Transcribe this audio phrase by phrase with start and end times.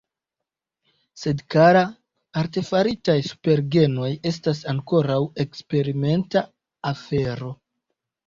[1.23, 1.81] Sed kara,
[2.41, 6.43] artefaritaj supergenoj estas ankoraŭ eksperimenta
[6.93, 7.53] afero!